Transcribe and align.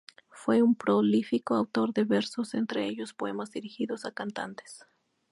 Fue 0.31 0.63
un 0.63 0.73
prolífico 0.73 1.53
autor 1.53 1.93
de 1.93 2.05
versos, 2.05 2.55
entre 2.55 2.87
ellos 2.87 3.13
poemas 3.13 3.51
dirigidos 3.51 4.03
a 4.03 4.11
cantantes. 4.11 4.83